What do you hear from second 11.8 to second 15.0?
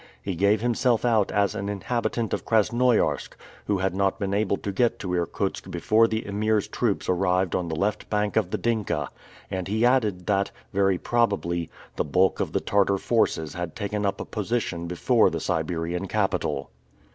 the bulk of the Tartar forces had taken up a position